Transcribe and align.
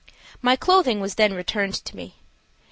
My 0.41 0.55
clothing 0.55 0.99
was 0.99 1.13
then 1.13 1.35
returned 1.35 1.75
to 1.75 1.95
me. 1.95 2.15